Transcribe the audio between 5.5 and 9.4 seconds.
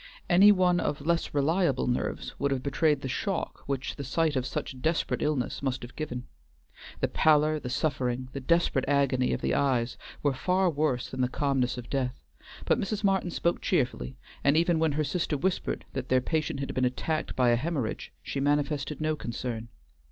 must have given. The pallor, the suffering, the desperate agony